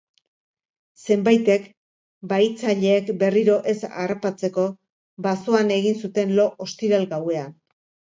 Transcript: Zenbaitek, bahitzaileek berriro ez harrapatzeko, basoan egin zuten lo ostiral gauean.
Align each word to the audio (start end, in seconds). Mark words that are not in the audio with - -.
Zenbaitek, 1.07 1.65
bahitzaileek 2.31 3.11
berriro 3.23 3.57
ez 3.73 3.75
harrapatzeko, 3.89 4.65
basoan 5.27 5.75
egin 5.77 6.01
zuten 6.05 6.33
lo 6.41 6.47
ostiral 6.67 7.07
gauean. 7.13 7.55